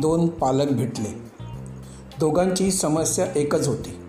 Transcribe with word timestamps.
दोन 0.00 0.28
पालक 0.28 0.70
भेटले. 0.70 1.08
दोघांची 2.20 2.70
समस्या 2.70 3.26
एकच 3.36 3.68
होती. 3.68 4.00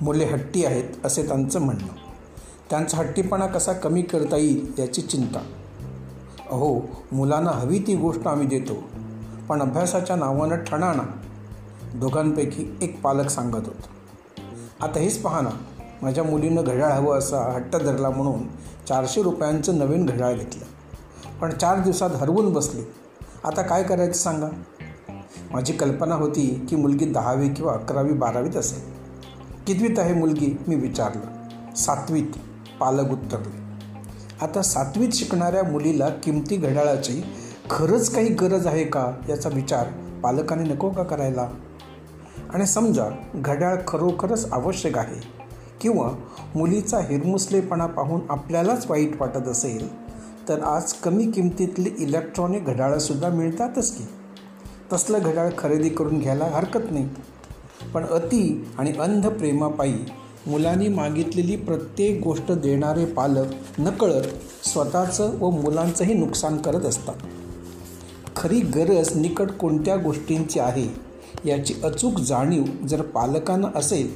मुले 0.00 0.24
हट्टी 0.24 0.64
आहेत 0.64 0.84
असे 1.04 1.26
त्यांचं 1.26 1.60
म्हणणं. 1.60 1.86
त्यांचा 2.70 2.98
हट्टीपणा 2.98 3.46
कसा 3.46 3.72
कमी 3.72 4.02
करता 4.02 4.36
येईल 4.36 4.72
याची 4.78 5.02
चिंता. 5.02 5.38
अहो 6.50 6.80
मुलांना 7.12 7.50
हवी 7.50 7.78
ती 7.78 7.96
गोष्ट 7.96 8.28
आम्ही 8.28 8.46
देतो 8.46 8.82
पण 9.48 9.62
अभ्यासाच्या 9.62 10.16
नावानं 10.16 10.56
ठणाणा. 10.56 11.02
दोघांपैकी 11.94 12.78
एक 12.82 13.02
पालक 13.02 13.28
सांगत 13.28 13.66
होता. 13.66 13.86
आता 14.80 15.00
हेच 15.00 15.22
पहा 15.22 15.40
ना 15.40 15.50
माझ्या 16.02 16.24
मुलीनं 16.24 16.62
घड्याळ 16.64 16.90
हवं 16.90 17.18
असा 17.18 17.52
हट्ट 17.52 17.76
धरला 17.76 18.10
म्हणून 18.10 18.42
चारशे 18.88 19.22
रुपयांचं 19.22 19.78
नवीन 19.78 20.06
घड्याळ 20.06 20.34
घेतलं. 20.34 20.64
पण 21.40 21.50
चार 21.50 21.80
दिवसात 21.80 22.10
हरवून 22.10 22.52
बसली. 22.52 22.82
आता 23.44 23.62
काय 23.62 23.82
करायचं 23.82 24.12
सांगा? 24.12 24.48
माझी 25.52 25.72
कल्पना 25.72 26.14
होती 26.14 26.66
की 26.70 26.76
मुलगी 26.76 27.04
दहावी 27.04 27.48
किंवा 27.48 27.72
अकरावी 27.72 28.12
बारावीत 28.12 28.56
असेल. 28.56 28.80
कितवीत 29.66 29.98
आहे 29.98 30.14
मुलगी? 30.14 30.58
मी 30.68 30.74
विचारलं. 30.74 31.74
सातवीत. 31.74 32.26
पालक 32.80 33.12
उत्तरले. 33.12 33.62
आता 34.40 34.62
सातवीत 34.62 35.08
शिकणाऱ्या 35.12 35.62
मुलीला 35.62 36.08
किमती 36.08 36.56
घड्याळाची 36.56 37.22
खरंच 37.70 38.14
काही 38.14 38.28
गरज 38.28 38.66
आहे 38.66 38.84
का 38.84 39.12
याचा 39.28 39.48
विचार 39.48 39.86
पालकाने 40.22 40.62
नको 40.62 40.90
का 40.90 41.02
करायला? 41.02 41.48
आणि 42.54 42.66
समजा 42.66 43.04
घड्याळ 43.34 43.76
खरोखरच 43.88 44.52
आवश्यक 44.52 44.98
आहे 44.98 45.20
किंवा 45.80 46.10
मुलीचा 46.54 46.98
हिरमुसलेपणा 46.98 47.86
पाहून 47.86 48.20
आपल्यालाच 48.28 48.90
वाईट 48.90 49.20
वाटत 49.20 49.48
असेल 49.48 49.88
तर 50.48 50.62
आज 50.62 50.92
कमी 50.92 51.30
किमतीतली 51.30 51.90
इलेक्ट्रॉनिक 51.98 52.64
घड्याळंसुद्धा 52.64 53.28
मिळतातच 53.28 53.96
की? 53.96 54.04
तसलं 54.92 55.18
घड्याळ 55.18 55.50
खरेदी 55.58 55.88
करून 55.88 56.18
घ्यायला 56.18 56.44
हरकत 56.44 56.90
नाही. 56.90 57.08
पण 57.94 58.04
अति 58.04 58.64
आणि 58.78 58.92
अंध 58.92 59.26
प्रेमापायी 59.26 59.94
मुलांनी 60.46 60.88
मागितलेली 60.88 61.56
प्रत्येक 61.56 62.20
गोष्ट 62.22 62.52
देणारे 62.52 63.04
पालक 63.04 63.46
नकळत 63.78 64.22
स्वतःचं 64.66 65.38
व 65.38 65.50
मुलांचंही 65.50 66.14
नुकसान 66.14 66.56
करत 66.56 66.84
असतात. 66.84 67.14
खरी 68.36 68.60
गरज 68.60 69.16
निकट 69.16 69.50
कोणत्या 69.50 69.96
गोष्टींची 69.96 70.60
आहे 70.60 70.86
याची 71.44 71.74
अचूक 71.84 72.18
जाणीव 72.20 72.64
जर 72.86 73.02
पालकांना 73.02 73.68
असेल 73.74 74.10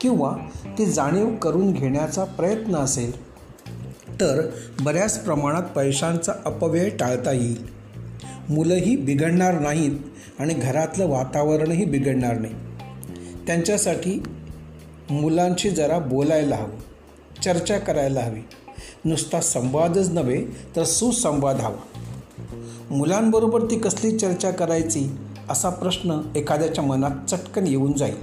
किंवा 0.00 0.36
ती 0.78 0.86
जाणीव 0.86 1.34
करून 1.36 1.72
घेण्याचा 1.72 2.24
प्रयत्न 2.24 2.76
असेल 2.76 3.20
तर 4.20 4.50
बऱ्याच 4.82 5.24
प्रमाणात 5.24 5.62
पैशांचा 5.62 6.32
अपव्यय 6.44 6.88
टाळता 6.90 7.32
येईल. 7.32 7.80
मुलंही 8.48 8.96
बिघडणार 8.96 9.58
नाहीत 9.58 9.98
आणि 10.40 10.54
घरातलं 10.54 11.06
वातावरणही 11.06 11.84
बिघडणार 11.84 12.38
नाही. 12.38 12.54
त्यांच्यासाठी 13.46 14.22
मुलांशी 15.10 15.70
जरा 15.70 15.98
बोलायला 15.98 16.56
हवं 16.56 17.42
चर्चा 17.42 17.78
करायला 17.78 18.20
हवी. 18.20 18.40
नुसता 19.04 19.40
संवादच 19.40 20.08
नव्हे 20.08 20.44
तर 20.76 20.84
सुसंवाद 20.84 21.56
हवा. 21.56 22.00
मुलांबरोबर 22.90 23.64
ती 23.70 23.78
कसली 23.78 24.18
चर्चा 24.18 24.50
करायची 24.50 25.16
असा 25.50 25.68
प्रश्न 25.68 26.20
एखाद्याच्या 26.36 26.84
मनात 26.84 27.30
चटकन 27.30 27.66
येऊन 27.66 27.92
जाईल. 27.92 28.16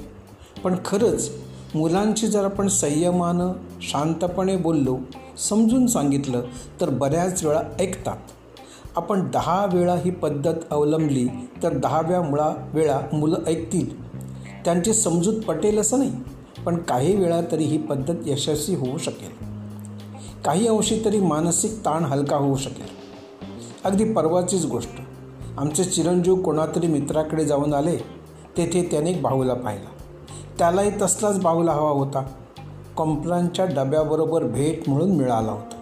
पण 0.64 0.76
खरंच 0.86 1.32
मुलांशी 1.76 2.28
जर 2.28 2.46
आपण 2.46 2.68
संयमानं 2.68 3.52
शांतपणे 3.82 4.58
बोललो 4.58 4.98
समजून 5.50 5.88
सांगितलं 5.88 6.44
तर 6.82 6.90
बऱ्याच 6.90 7.44
वेळा 7.44 7.62
ऐकतात. 7.80 8.18
आपण 8.98 9.32
दहा 9.32 9.66
वेळा 9.74 9.96
ही 9.96 10.12
पद्धत 10.12 10.54
अवलंबली 10.72 11.28
तर 11.64 11.78
दहाव्या 11.78 12.22
मुळा 12.22 12.70
वेळा 12.74 13.00
मुलं 13.14 13.38
ऐकतील. 13.48 14.12
त्यांची 14.66 14.94
समजूत 14.94 15.42
पटेल 15.44 15.80
असं 15.80 16.00
नाही 16.00 16.12
पण 16.66 16.78
काही 16.78 17.16
वेळा 17.16 17.42
तरी 17.52 17.64
ही 17.64 17.78
पद्धत 17.78 18.16
यशस्वी 18.26 18.76
होऊ 18.76 18.98
शकेल. 18.98 19.46
काही 20.46 20.68
अंशी 20.68 21.02
तरी 21.06 21.20
मानसिक 21.20 21.72
ताण 21.86 22.04
हलका 22.04 22.36
होऊ 22.36 22.58
शकेल. 22.58 22.88
अगदी 23.84 24.14
परवाचीच 24.14 24.66
गोष्ट. 24.66 24.90
आमचे 25.58 25.84
चिरंजीव 25.84 26.36
कोणातरी 26.36 26.88
मित्राकडे 26.88 27.46
जाऊन 27.46 27.74
आले 27.74 27.98
तेथे 28.58 28.88
त्याने 28.92 29.10
एक 29.10 29.22
बाहूला 29.22 29.54
पाहिला. 29.54 29.90
त्यालाही 30.60 30.92
तसलाच 31.02 31.40
बाहूला 31.40 31.72
हवा 31.72 31.90
होता. 31.90 32.26
कॉम्प्लानच्या 32.96 33.66
डब्याबरोबर 33.66 34.44
भेट 34.44 34.90
म्हणून 34.90 35.16
मिळाला 35.16 35.52
होता. 35.52 35.77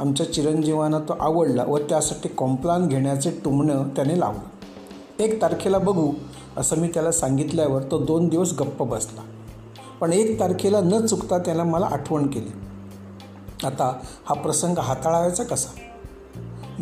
आमच्या 0.00 0.32
चिरंजीवांना 0.32 0.98
तो 0.98 1.16
आवडला 1.20 1.64
व 1.64 1.78
त्यासाठी 1.78 2.28
कॉम्प्लान 2.28 2.88
घेण्याचे 2.88 3.30
टुमणं 3.30 3.88
त्याने 3.88 4.20
लावलं. 4.20 5.22
एक 5.22 5.42
तारखेला 5.42 5.78
बघू 5.78 6.12
असं 6.56 6.76
मी 6.76 6.88
त्याला 6.88 7.12
सांगितल्यावर 7.12 7.82
तो 7.82 7.98
दोन 7.98 8.28
दिवस 8.28 8.52
गप्प 8.52 8.82
बसला. 8.82 9.20
पण 10.00 10.12
एक 10.12 10.40
तारखेला 10.40 10.80
न 10.80 11.06
चुकता 11.06 11.38
त्याला 11.38 11.64
मला 11.64 11.86
आठवण 11.86 12.26
केली. 12.26 12.52
आता 13.66 13.98
हा 14.28 14.34
प्रसंग 14.34 14.78
हाताळावायचा 14.78 15.42
कसा? 15.42 15.80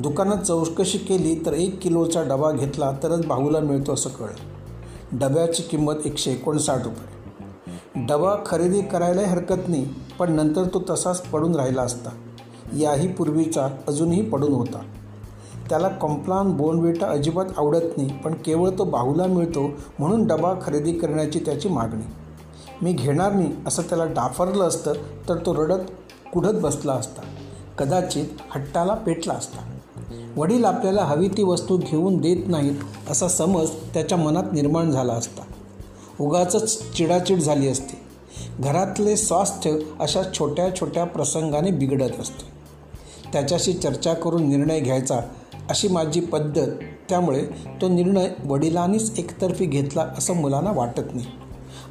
दुकानात 0.00 0.38
चौकशी 0.38 0.98
केली 0.98 1.34
तर 1.46 1.52
एक 1.52 1.80
किलोचा 1.80 2.22
डबा 2.22 2.52
घेतला 2.52 2.92
तरच 3.02 3.26
भाऊला 3.26 3.60
मिळतो 3.60 3.94
असं 3.94 4.10
कळलं. 4.10 4.54
डब्याची 5.18 5.62
किंमत 5.62 5.94
एकशे 6.04 6.32
एकोणसाठ 6.32 6.84
रुपये. 6.84 7.14
डबा 8.06 8.36
खरेदी 8.46 8.82
करायलाही 8.82 9.26
हरकत 9.26 9.68
नाही 9.68 9.86
पण 10.18 10.32
नंतर 10.32 10.64
तो 10.64 10.82
तसाच 10.90 11.22
पडून 11.22 11.54
राहिला 11.54 11.82
असता. 11.82 12.10
याही 12.78 13.08
पूर्वीचा 13.08 13.68
अजूनही 13.88 14.22
पडून 14.22 14.52
होता. 14.52 14.78
त्याला 15.68 15.88
कॉम्प्लान 15.88 16.52
बोनविटा 16.52 17.06
अजिबात 17.06 17.44
आवडत 17.56 17.96
नाही 17.96 18.18
पण 18.18 18.34
केवळ 18.34 18.70
तो 18.70 18.84
बाहूला 18.84 19.26
मिळतो 19.26 19.70
म्हणून 19.98 20.26
डबा 20.26 20.54
खरेदी 20.62 20.92
करण्याची 20.92 21.38
त्याची 21.38 21.68
मागणी. 21.68 22.02
मी 22.82 22.92
घेणार 22.92 23.32
नाही 23.32 23.52
असं 23.66 23.82
त्याला 23.82 24.04
डाफरलं 24.04 24.64
असतं 24.64 24.92
तर 25.28 25.36
तो 25.36 25.54
रडत 25.54 25.80
कुढत 26.32 26.54
बसला 26.54 26.92
असता. 26.92 27.22
कदाचित 27.78 28.24
हट्टाला 28.50 28.94
पेटला 28.94 29.34
असता. 29.34 29.70
वडील 30.36 30.64
आपल्याला 30.64 31.02
हवी 31.02 31.28
ती 31.28 31.42
वस्तू 31.42 31.76
घेऊन 31.76 32.16
देत 32.16 32.36
नाहीत 32.46 32.74
असा 33.10 33.28
समज 33.28 33.70
त्याच्या 33.70 34.18
मनात 34.18 34.52
निर्माण 34.52 34.90
झाला 34.90 35.12
असता. 35.12 35.42
उगाच 36.20 36.78
चिडाचिड 36.96 37.38
झाली 37.38 37.68
असते. 37.68 38.00
घरातले 38.60 39.16
स्वास्थ्य 39.16 39.78
अशा 40.00 40.22
छोट्या 40.34 40.76
छोट्या 40.76 41.04
प्रसंगाने 41.04 41.70
बिघडत 41.70 42.20
असते. 42.20 42.53
त्याच्याशी 43.34 43.72
चर्चा 43.72 44.14
करून 44.14 44.48
निर्णय 44.48 44.80
घ्यायचा 44.80 45.16
अशी 45.70 45.88
माझी 45.88 46.20
पद्धत. 46.20 46.68
त्यामुळे 47.08 47.44
तो 47.82 47.88
निर्णय 47.88 48.28
वडिलांनीच 48.44 49.18
एकतर्फी 49.18 49.66
घेतला 49.66 50.02
असं 50.18 50.36
मुलांना 50.36 50.72
वाटत 50.72 51.14
नाही. 51.14 51.26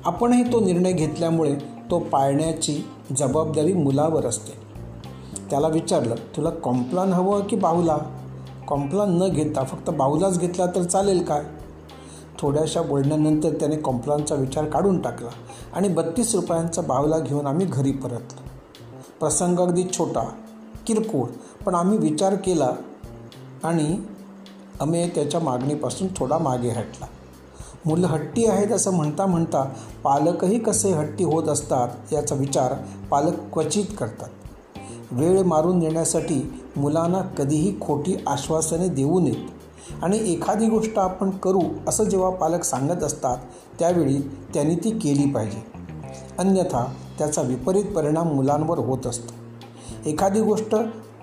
आपणही 0.05 0.43
तो 0.53 0.59
निर्णय 0.59 0.91
घेतल्यामुळे 0.91 1.55
तो 1.91 1.99
पाळण्याची 1.99 2.81
जबाबदारी 3.17 3.73
मुलावर 3.73 4.25
असते. 4.25 4.51
त्याला 5.49 5.67
विचारलं 5.67 6.15
तुला 6.15 6.49
कॉम्प्लान 6.49 7.13
हवं 7.13 7.41
की 7.41 7.55
बाहुला? 7.55 7.97
कॉम्प्लान 8.67 9.17
न 9.17 9.27
घेता 9.27 9.63
फक्त 9.63 9.89
बाहुलाच 9.89 10.39
घेतला 10.39 10.65
तर 10.65 10.83
चालेल 10.83 11.23
काय? 11.23 11.41
थोड्याशा 12.39 12.81
बोलण्यानंतर 12.81 13.49
त्याने 13.49 13.75
कॉम्प्लानचा 13.75 14.35
विचार 14.35 14.65
काढून 14.65 15.01
टाकला 15.01 15.29
आणि 15.73 15.87
बत्तीस 15.87 16.35
रुपयांचा 16.35 16.81
बाहुला 16.81 17.19
घेऊन 17.19 17.47
आम्ही 17.47 17.65
घरी 17.65 17.91
परतलो. 17.91 18.41
प्रसंग 19.19 19.59
अगदी 19.59 19.83
छोटा 19.83 20.29
किरकोळ. 20.88 21.27
पण 21.66 21.75
आम्ही 21.75 21.97
विचार 21.97 22.35
केला 22.35 22.71
आणि 23.63 23.97
आम्ही 24.81 25.09
त्याच्या 25.09 25.39
मागणीपासून 25.39 26.07
थोडा 26.17 26.38
मागे 26.38 26.69
हटला. 26.69 27.05
मुलं 27.85 28.07
हट्टी 28.07 28.45
आहेत 28.45 28.67
असं 28.67 28.94
म्हणता 28.94 29.25
म्हणता 29.25 29.73
पालकही 30.03 30.59
कसे 30.59 30.91
हट्टी 30.91 31.23
होत 31.23 31.44
असतात 31.44 32.13
याचा 32.13 32.35
विचार 32.35 32.73
पालक 33.09 33.33
क्वचित 33.53 33.85
करतात. 33.97 34.29
वेळ 35.11 35.41
मारून 35.41 35.80
नेण्यासाठी 35.80 36.53
मुलांना 36.77 37.21
कधीही 37.21 37.80
खोटी 37.81 38.15
आश्वासने 38.27 38.88
देऊ 38.88 39.19
नयेत. 39.19 40.03
आणि 40.03 40.33
एखादी 40.33 40.68
गोष्ट 40.68 41.00
आपण 41.00 41.30
करू 41.30 41.62
असं 41.88 42.03
जेव्हा 42.03 42.30
पालक 42.30 42.63
सांगत 42.63 43.03
असतात 43.03 43.38
त्यावेळी 43.80 44.21
त्यांनी 44.53 44.75
ती 44.75 44.89
केली 44.89 45.31
पाहिजे. 45.31 45.63
अन्यथा 46.39 46.94
त्याचा 47.18 47.41
विपरीत 47.41 47.85
परिणाम 47.85 48.27
मुलांवर 48.33 48.80
होत 48.80 49.07
असतो. 49.07 49.43
एखादी 50.05 50.41
गोष्ट 50.41 50.75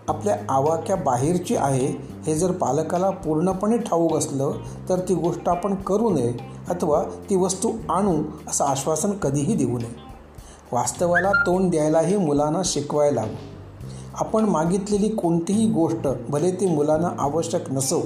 आपल्या 0.08 0.36
आवाक्या 0.48 0.96
बाहेरची 0.96 1.56
आहे 1.56 1.86
हे 2.26 2.34
जर 2.34 2.52
पालकाला 2.52 3.10
पूर्णपणे 3.10 3.78
ठाऊक 3.78 4.14
असलं 4.14 4.52
तर 4.88 4.98
ती 4.98 5.14
गोष्ट 5.14 5.48
आपण 5.48 5.74
करू 5.74 6.10
नये 6.10 6.32
अथवा 6.68 7.02
ती 7.30 7.36
वस्तू 7.36 7.72
आणू 7.88 8.22
असं 8.48 8.64
आश्वासन 8.64 9.10
कधीही 9.12 9.54
देऊ 9.54 9.78
नये. 9.78 9.94
वास्तवाला 10.72 11.32
तोंड 11.46 11.70
द्यायलाही 11.70 12.16
मुलांना 12.16 12.62
शिकवायला 12.64 13.20
हवं 13.20 13.48
आपण 14.14 14.44
मागितलेली 14.44 15.08
कोणतीही 15.08 15.66
गोष्ट 15.66 16.08
भले 16.28 16.50
ती 16.50 16.66
मुलांना 16.66 17.08
आवश्यक 17.18 17.70
नसो 17.70 18.00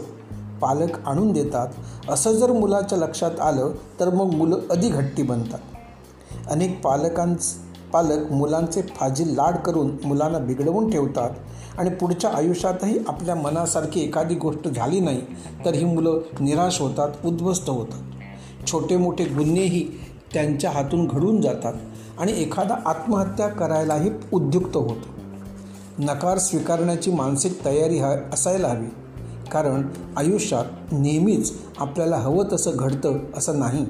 पालक 0.60 0.98
आणून 1.06 1.32
देतात. 1.32 1.68
असं 2.08 2.32
जर 2.32 2.52
मुलाच्या 2.52 2.98
लक्षात 2.98 3.40
आलं 3.40 3.72
तर 4.00 4.14
मग 4.14 4.34
मुलं 4.34 4.58
अधिक 4.70 4.94
हट्टी 4.94 5.22
बनतात. 5.22 5.58
अनेक 6.50 6.80
पालकांच 6.84 7.54
पालक 7.94 8.32
मुलांचे 8.32 8.82
फाजील 8.82 9.28
लाड 9.34 9.56
करून 9.56 9.90
मुलांना 10.04 10.38
बिघडवून 10.38 10.90
ठेवतात 10.90 11.78
आणि 11.78 11.90
पुढच्या 11.90 12.30
आयुष्यातही 12.30 12.98
आपल्या 13.08 13.34
मनासारखी 13.34 14.00
एखादी 14.00 14.34
गोष्ट 14.34 14.68
झाली 14.68 15.00
नाही 15.00 15.20
तर 15.64 15.74
ही 15.74 15.84
मुलं 15.84 16.20
निराश 16.40 16.80
होतात 16.80 17.08
उद्ध्वस्त 17.24 17.70
होतात. 17.70 18.00
छोटे 18.66 18.96
मोठे 18.96 19.24
गुन्हेही 19.24 19.82
त्यांच्या 20.34 20.70
हातून 20.70 21.06
घडून 21.06 21.40
जातात 21.40 21.74
आणि 22.18 22.32
एखादा 22.32 22.74
आत्महत्या 22.86 23.48
करायलाही 23.48 24.10
उद्युक्त 24.32 24.76
होतो. 24.76 25.12
नकार 25.98 26.38
स्वीकारण्याची 26.38 27.10
मानसिक 27.10 27.64
तयारी 27.64 27.98
ह 27.98 28.14
असायला 28.32 28.68
हवी 28.68 28.86
कारण 29.52 29.82
आयुष्यात 30.16 30.92
नेहमीच 30.92 31.52
आपल्याला 31.78 32.16
हवं 32.16 32.44
तसं 32.52 32.70
घडतं 32.74 33.18
असं 33.36 33.58
नाही. 33.58 33.84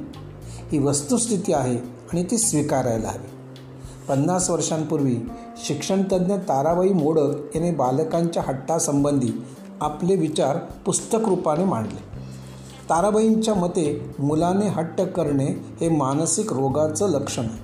ही 0.72 0.78
वस्तुस्थिती 0.78 1.52
आहे 1.52 1.76
आणि 2.12 2.24
ती 2.24 2.38
स्वीकारायला 2.38 3.08
हवी. 3.08 3.28
पन्नास 4.08 4.50
वर्षांपूर्वी 4.50 5.16
शिक्षणतज्ज्ञ 5.66 6.34
ताराबाई 6.34 6.88
मोडक 6.88 7.56
याने 7.56 7.70
बालकांच्या 7.70 8.42
हट्टासंबंधी 8.46 9.44
आपले 9.80 10.16
विचार 10.16 10.56
पुस्तक 10.56 11.28
रूपाने 11.28 11.64
मांडले. 11.64 11.98
ताराबाईंच्या 12.90 13.54
मते 13.54 14.14
मुलाने 14.18 14.68
हट्ट 14.68 15.00
करणे 15.00 15.46
हे 15.80 15.88
मानसिक 15.88 16.52
रोगाचं 16.52 17.08
लक्षण 17.08 17.42
आहे. 17.42 17.58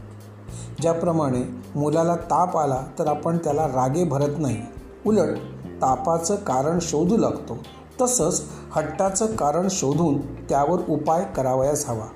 ज्याप्रमाणे 0.83 1.43
मुलाला 1.75 2.17
ताप 2.17 2.57
आला 2.57 2.83
तर 2.99 3.07
आपण 3.07 3.39
त्याला 3.39 3.67
रागे 3.67 4.05
भरत 4.05 4.35
नाही. 4.39 4.59
उलट 5.07 5.37
तापाचं 5.83 6.35
कारण 6.35 6.79
शोधू 6.83 7.17
लागतो. 7.17 7.57
तसंच 8.01 8.43
हट्टाचं 8.73 9.27
कारण 9.27 9.69
शोधून 9.71 10.35
त्यावर 10.35 10.81
उपाय 10.89 11.25
करावयास 11.37 11.89
हवा. 11.89 12.07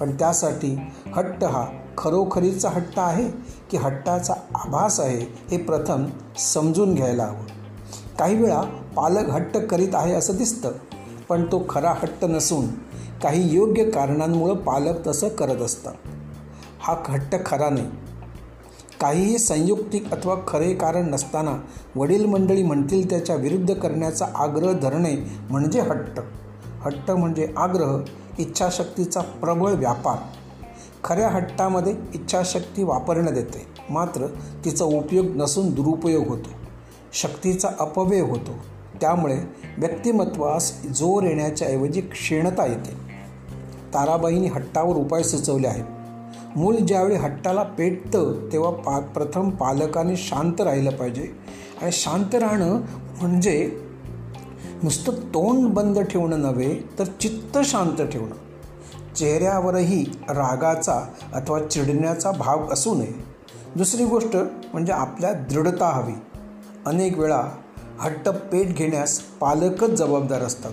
पण 0.00 0.10
त्यासाठी 0.18 0.78
हट्ट 1.16 1.44
हा 1.44 1.66
खरोखरीचा 1.98 2.68
हट्ट 2.68 2.92
आहे? 2.96 3.57
की 3.70 3.76
हट्टाचा 3.76 4.34
आभास 4.54 5.00
आहे 5.00 5.48
हे 5.50 5.56
प्रथम 5.56 6.04
समजून 6.38 6.94
घ्यायला 6.94 7.24
हवं. 7.24 7.46
काही 8.18 8.36
वेळा 8.36 8.60
पालक 8.96 9.30
हट्ट 9.30 9.56
करीत 9.56 9.94
आहे 9.94 10.14
असं 10.14 10.36
दिसतं 10.36 10.72
पण 11.28 11.44
तो 11.44 11.66
खरा 11.68 11.90
हट्ट 11.90 12.24
नसून 12.24 12.66
काही 13.22 13.54
योग्य 13.54 13.90
कारणांमुळं 13.90 14.54
पालक 14.54 15.06
तसं 15.06 15.28
करत 15.28 15.60
असतात 15.62 15.94
हा 16.80 16.96
हट्ट 17.06 17.46
खरा 17.46 17.70
नाही. 17.70 17.86
काहीही 19.00 19.38
संयुक्तिक 19.38 20.12
अथवा 20.12 20.34
खरे 20.48 20.74
कारण 20.74 21.10
नसताना 21.10 21.62
वडील 21.96 22.24
मंडळी 22.24 22.62
म्हणतील 22.62 23.10
त्याच्या 23.10 23.36
विरुद्ध 23.36 23.74
करण्याचा 23.74 24.26
आग्रह 24.34 24.72
धरणे 24.72 25.16
म्हणजे 25.50 25.80
हट्ट. 25.80 26.20
हट्ट 26.80 27.10
म्हणजे 27.10 27.54
आग्रह 27.56 28.00
इच्छाशक्तीचा 28.38 29.20
प्रबळ 29.20 29.72
व्यापार. 29.72 30.16
खऱ्या 31.04 31.28
हट्टामध्ये 31.28 31.94
इच्छाशक्ती 32.14 32.82
वापरण्यात 32.82 33.36
येते. 33.36 33.66
मात्र 33.90 34.26
तिचा 34.64 34.84
उपयोग 34.84 35.26
नसून 35.26 35.70
दुरुपयोग 35.70 36.28
होतो. 36.28 36.48
शक्तीचा 37.12 37.68
अपव्यय 37.80 38.20
होतो. 38.20 38.52
त्यामुळे 39.00 39.38
व्यक्तिमत्वास 39.78 40.82
जोर 40.82 41.22
येण्याच्या 41.22 41.68
ऐवजी 41.68 42.00
क्षीणता 42.00 42.66
येते. 42.66 42.90
ताराबाईंनी 43.94 44.46
हट्टावर 44.46 44.96
उपाय 44.96 45.22
सुचवले 45.22 45.68
आहेत. 45.68 45.84
मूल 46.58 46.76
ज्यावेळी 46.76 47.16
हट्टाला 47.16 47.62
पेटतं 47.62 48.48
तेव्हा 48.52 48.70
पा 48.70 48.98
प्रथम 48.98 49.50
पालकाने 49.50 50.16
शांत 50.16 50.60
राहिलं 50.60 50.90
पाहिजे. 50.90 51.32
आणि 51.82 51.92
शांत 51.92 52.34
राहणं 52.34 52.80
म्हणजे 53.20 53.80
नुसतं 54.82 55.12
तोंड 55.12 55.68
बंद 55.68 55.98
ठेवणं 55.98 56.40
नव्हे 56.40 56.80
तर 56.98 57.04
चित्त 57.04 57.58
शांत 57.64 58.06
ठेवणं. 58.08 58.34
चेहऱ्यावरही 59.18 60.04
रागाचा 60.28 61.00
अथवा 61.34 61.60
चिडण्याचा 61.60 62.30
भाव 62.30 62.72
असू 62.72 62.94
नये. 62.94 63.24
दुसरी 63.76 64.04
गोष्ट 64.04 64.36
म्हणजे 64.72 64.92
आपल्या 64.92 65.32
दृढता 65.32 65.88
हवी. 65.88 66.12
अनेक 66.86 67.18
वेळा 67.18 67.42
हट्ट 68.00 68.28
पेट 68.28 68.76
घेण्यास 68.76 69.18
पालकच 69.18 69.90
जबाबदार 69.90 70.42
असतात. 70.42 70.72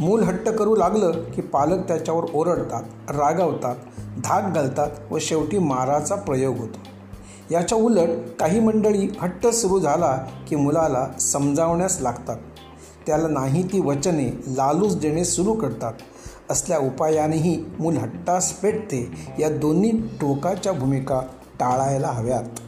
मूल 0.00 0.22
हट्ट 0.22 0.48
करू 0.48 0.76
लागलं 0.76 1.10
की 1.10 1.42
पालक 1.42 1.88
त्याच्यावर 1.88 2.24
ओरडतात 2.34 2.82
रागावतात 3.10 3.76
धाक 4.24 4.54
घालतात 4.54 4.90
व 5.10 5.18
शेवटी 5.20 5.58
माराचा 5.58 6.14
प्रयोग 6.14 6.56
होतो. 6.56 6.78
याच्या 7.50 7.78
उलट 7.78 8.08
काही 8.40 8.60
मंडळी 8.60 9.08
हट्ट 9.20 9.46
सुरू 9.46 9.80
झाला 9.80 10.18
की 10.48 10.56
मुलाला 10.56 11.06
समजावण्यास 11.20 11.98
लागतात. 12.00 12.36
त्याला 13.06 13.28
नाही 13.28 13.62
ती 13.62 13.80
वचने 13.80 14.28
लालूच 14.46 14.98
देणे 14.98 15.24
सुरू 15.24 15.52
करतात. 15.52 15.92
असल्या 16.50 16.78
उपायानेही 16.78 17.64
मूल 17.78 17.96
हट्टास 17.96 18.52
पेटते. 18.52 19.10
या 19.38 19.48
दोन्ही 19.48 19.90
टोकाच्या 20.20 20.72
भूमिका 20.72 21.20
टाळायला 21.60 22.08
हव्यात. 22.08 22.60